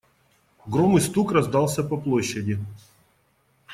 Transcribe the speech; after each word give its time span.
Гром 0.65 0.97
и 0.97 0.99
стук 0.99 1.31
раздался 1.31 1.83
по 1.83 1.95
площади. 1.95 2.57